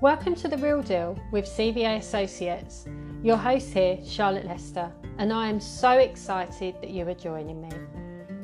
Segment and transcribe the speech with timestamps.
[0.00, 2.86] Welcome to The Real Deal with CVA Associates.
[3.20, 7.70] Your host here, Charlotte Lester, and I am so excited that you are joining me.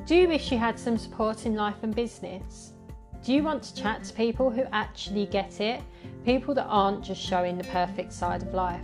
[0.05, 2.73] Do you wish you had some support in life and business?
[3.23, 5.81] Do you want to chat to people who actually get it?
[6.25, 8.83] People that aren't just showing the perfect side of life?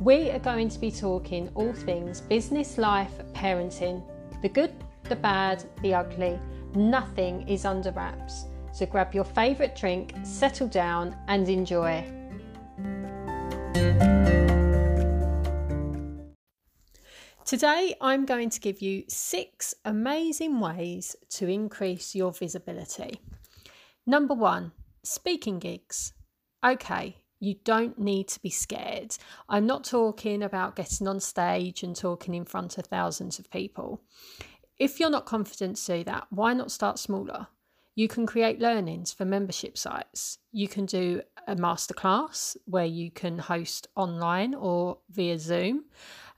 [0.00, 4.02] We are going to be talking all things business, life, parenting
[4.40, 4.72] the good,
[5.10, 6.40] the bad, the ugly.
[6.74, 8.46] Nothing is under wraps.
[8.74, 12.04] So grab your favourite drink, settle down, and enjoy.
[17.44, 23.20] Today, I'm going to give you six amazing ways to increase your visibility.
[24.06, 24.72] Number one,
[25.04, 26.12] speaking gigs.
[26.66, 29.16] Okay, you don't need to be scared.
[29.48, 34.02] I'm not talking about getting on stage and talking in front of thousands of people.
[34.80, 37.46] If you're not confident to do that, why not start smaller?
[37.94, 40.38] You can create learnings for membership sites.
[40.52, 45.84] You can do a masterclass where you can host online or via Zoom.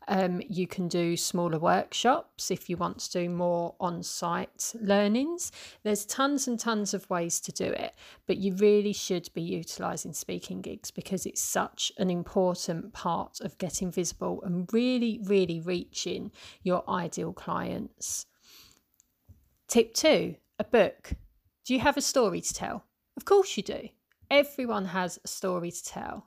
[0.08, 5.50] Um, you can do smaller workshops if you want to do more on site learnings.
[5.82, 7.92] There's tons and tons of ways to do it,
[8.26, 13.58] but you really should be utilising speaking gigs because it's such an important part of
[13.58, 16.30] getting visible and really, really reaching
[16.62, 18.26] your ideal clients.
[19.66, 21.12] Tip two a book.
[21.66, 22.84] Do you have a story to tell?
[23.16, 23.88] Of course you do.
[24.30, 26.26] Everyone has a story to tell.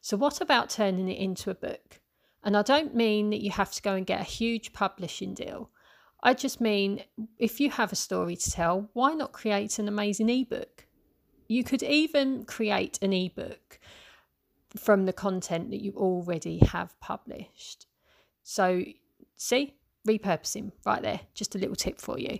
[0.00, 2.00] So, what about turning it into a book?
[2.42, 5.70] And I don't mean that you have to go and get a huge publishing deal.
[6.22, 7.04] I just mean
[7.38, 10.86] if you have a story to tell, why not create an amazing ebook?
[11.48, 13.78] You could even create an ebook
[14.76, 17.86] from the content that you already have published.
[18.42, 18.84] So,
[19.36, 19.74] see,
[20.06, 22.38] repurposing right there, just a little tip for you.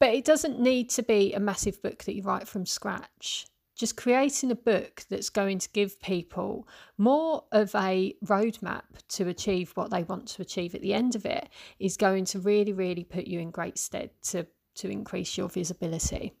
[0.00, 3.46] But it doesn't need to be a massive book that you write from scratch
[3.80, 9.70] just creating a book that's going to give people more of a roadmap to achieve
[9.70, 11.48] what they want to achieve at the end of it
[11.78, 16.34] is going to really, really put you in great stead to, to increase your visibility.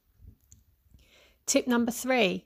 [1.46, 2.44] Tip number three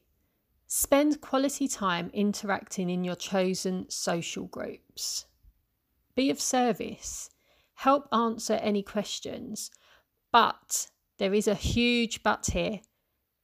[0.69, 5.27] spend quality time interacting in your chosen social groups.
[6.15, 7.31] Be of service,
[7.75, 9.73] help answer any questions,
[10.31, 10.87] but
[11.19, 12.81] there is a huge but here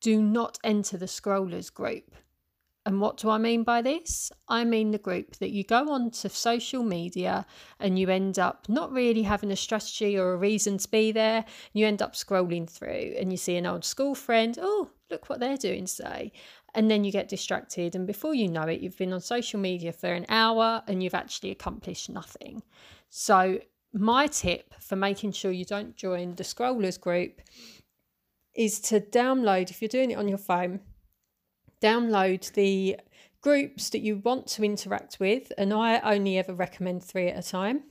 [0.00, 2.14] do not enter the scrollers group.
[2.86, 4.32] And what do I mean by this?
[4.48, 7.44] I mean the group that you go on to social media
[7.78, 11.44] and you end up not really having a strategy or a reason to be there.
[11.74, 15.40] You end up scrolling through and you see an old school friend, oh, look what
[15.40, 16.32] they're doing today.
[16.74, 17.94] And then you get distracted.
[17.94, 21.14] And before you know it, you've been on social media for an hour and you've
[21.14, 22.62] actually accomplished nothing.
[23.10, 23.58] So,
[23.92, 27.40] my tip for making sure you don't join the scrollers group
[28.54, 30.80] is to download, if you're doing it on your phone,
[31.80, 32.98] download the
[33.40, 35.52] groups that you want to interact with.
[35.56, 37.84] And I only ever recommend three at a time.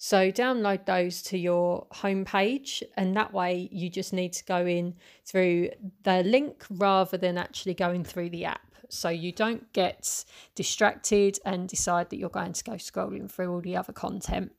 [0.00, 4.94] So download those to your homepage, and that way you just need to go in
[5.26, 5.70] through
[6.04, 8.60] the link rather than actually going through the app.
[8.90, 10.24] So you don't get
[10.54, 14.52] distracted and decide that you're going to go scrolling through all the other content.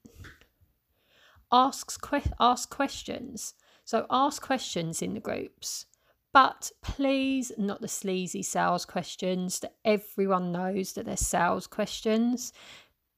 [1.52, 3.54] Asks que- ask questions.
[3.84, 5.88] So ask questions in the groups,
[6.32, 12.54] but please not the sleazy sales questions that everyone knows that they're sales questions.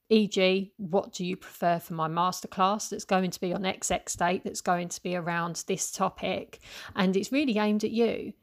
[0.10, 4.44] E.g., what do you prefer for my masterclass that's going to be on XX date,
[4.44, 6.60] that's going to be around this topic,
[6.96, 8.34] and it's really aimed at you.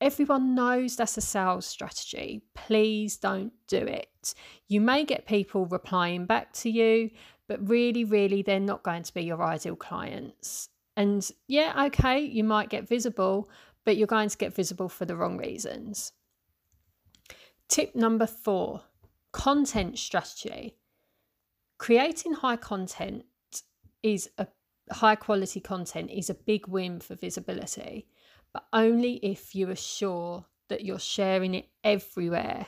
[0.00, 2.42] Everyone knows that's a sales strategy.
[2.54, 4.34] Please don't do it.
[4.68, 7.10] You may get people replying back to you,
[7.52, 10.70] but really, really, they're not going to be your ideal clients.
[10.96, 13.50] And yeah, okay, you might get visible,
[13.84, 16.12] but you're going to get visible for the wrong reasons.
[17.68, 18.84] Tip number four
[19.32, 20.78] content strategy.
[21.76, 23.26] Creating high content
[24.02, 24.46] is a
[24.90, 28.06] high quality content is a big win for visibility,
[28.54, 32.66] but only if you are sure that you're sharing it everywhere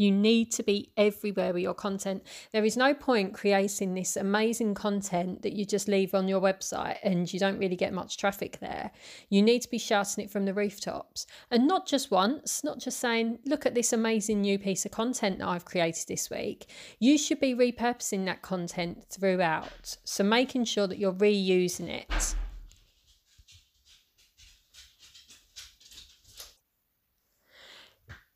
[0.00, 2.22] you need to be everywhere with your content.
[2.52, 6.96] There is no point creating this amazing content that you just leave on your website
[7.02, 8.92] and you don't really get much traffic there.
[9.28, 12.98] You need to be shouting it from the rooftops and not just once, not just
[12.98, 16.70] saying, look at this amazing new piece of content that I've created this week.
[16.98, 19.98] You should be repurposing that content throughout.
[20.04, 22.34] So making sure that you're reusing it.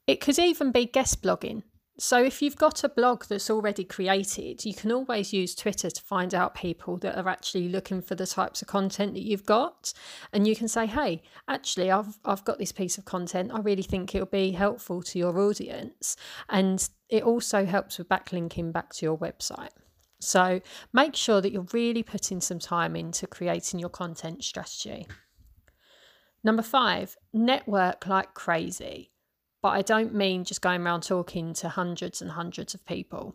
[0.07, 1.63] It could even be guest blogging.
[1.97, 6.03] So, if you've got a blog that's already created, you can always use Twitter to
[6.03, 9.93] find out people that are actually looking for the types of content that you've got.
[10.33, 13.53] And you can say, hey, actually, I've, I've got this piece of content.
[13.55, 16.17] I really think it'll be helpful to your audience.
[16.49, 19.71] And it also helps with backlinking back to your website.
[20.19, 20.61] So,
[20.93, 25.07] make sure that you're really putting some time into creating your content strategy.
[26.43, 29.13] Number five, network like crazy
[29.65, 33.35] but I don't mean just going around talking to hundreds and hundreds of people.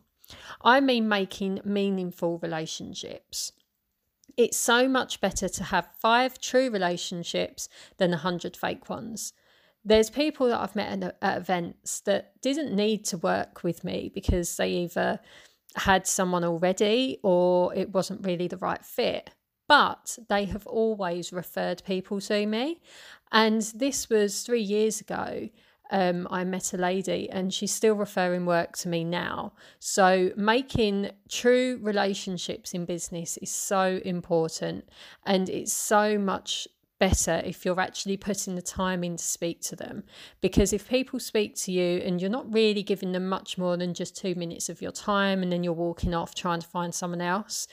[0.62, 3.52] I mean making meaningful relationships.
[4.38, 7.68] It's so much better to have five true relationships
[7.98, 9.34] than a hundred fake ones.
[9.84, 14.56] There's people that I've met at, events that didn't need to work with me because
[14.56, 15.20] they either
[15.78, 19.32] had someone already or it wasn't really the right fit
[19.68, 22.82] but they have always referred people to me.
[23.32, 25.50] And this was three years ago
[25.90, 29.54] um, I met a lady and she's still referring work to me now.
[29.80, 34.88] So, making true relationships in business is so important
[35.26, 36.68] and it's so much
[37.00, 40.04] better if you're actually putting the time in to speak to them.
[40.42, 43.94] Because if people speak to you and you're not really giving them much more than
[43.94, 47.22] just two minutes of your time and then you're walking off trying to find someone
[47.22, 47.68] else,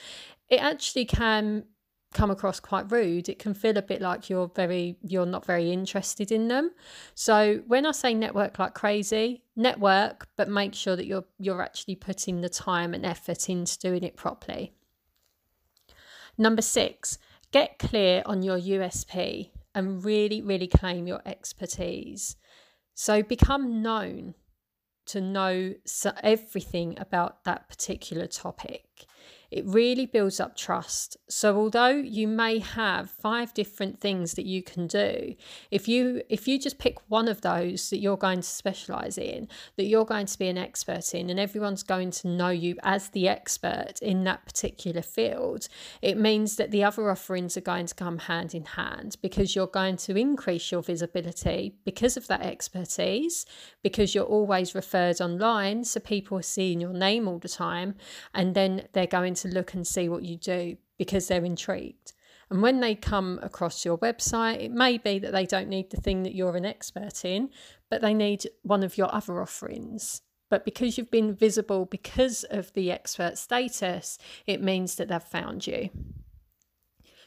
[0.49, 1.65] it actually can
[2.13, 5.71] come across quite rude it can feel a bit like you're very you're not very
[5.71, 6.71] interested in them.
[7.15, 11.95] So when i say network like crazy network but make sure that you're you're actually
[11.95, 14.73] putting the time and effort into doing it properly.
[16.37, 17.17] Number 6
[17.51, 22.35] get clear on your usp and really really claim your expertise.
[22.93, 24.33] So become known
[25.07, 25.73] to know
[26.23, 29.05] everything about that particular topic
[29.49, 31.17] it really builds up trust.
[31.29, 35.35] So although you may have five different things that you can do,
[35.71, 39.47] if you if you just pick one of those that you're going to specialize in,
[39.77, 43.09] that you're going to be an expert in and everyone's going to know you as
[43.09, 45.67] the expert in that particular field,
[46.01, 49.67] it means that the other offerings are going to come hand in hand because you're
[49.67, 53.45] going to increase your visibility because of that expertise,
[53.81, 57.95] because you're always referred online so people are seeing your name all the time
[58.33, 62.13] and then they're going to look and see what you do because they're intrigued.
[62.49, 66.01] And when they come across your website, it may be that they don't need the
[66.01, 67.49] thing that you're an expert in,
[67.89, 70.21] but they need one of your other offerings.
[70.49, 75.67] But because you've been visible because of the expert status, it means that they've found
[75.67, 75.89] you.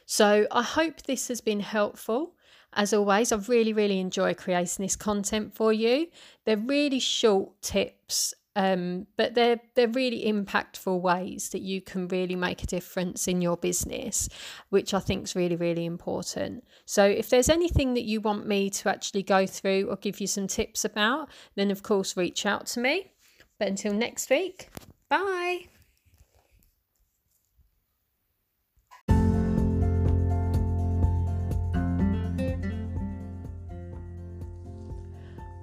[0.07, 2.33] So I hope this has been helpful.
[2.73, 6.07] As always, I really, really enjoy creating this content for you.
[6.45, 12.35] They're really short tips um, but they're they're really impactful ways that you can really
[12.35, 14.27] make a difference in your business,
[14.69, 16.65] which I think is really really important.
[16.85, 20.27] So if there's anything that you want me to actually go through or give you
[20.27, 23.11] some tips about, then of course reach out to me.
[23.57, 24.69] But until next week,
[25.07, 25.67] bye.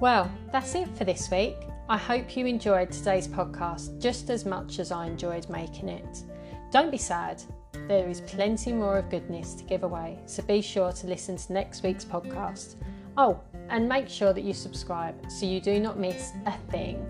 [0.01, 1.57] Well, that's it for this week.
[1.91, 6.23] I hope you enjoyed today's podcast just as much as I enjoyed making it.
[6.71, 7.43] Don't be sad,
[7.89, 11.53] there is plenty more of goodness to give away, so be sure to listen to
[11.55, 12.75] next week's podcast.
[13.17, 13.41] Oh,
[13.71, 17.03] and make sure that you subscribe so you do not miss a thing.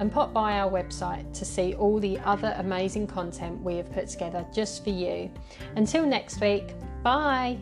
[0.00, 4.08] And pop by our website to see all the other amazing content we have put
[4.08, 5.30] together just for you.
[5.76, 6.74] Until next week,
[7.04, 7.58] bye!